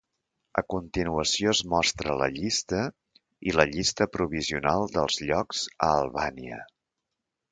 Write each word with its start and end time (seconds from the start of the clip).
A 0.59 0.61
continuació 0.73 1.51
es 1.55 1.59
mostra 1.73 2.15
la 2.21 2.29
llista 2.37 2.79
i 3.51 3.53
la 3.59 3.67
llista 3.73 4.07
provisional 4.15 4.89
dels 4.97 5.21
llocs 5.29 5.63
a 5.89 5.93
Albània. 6.01 6.61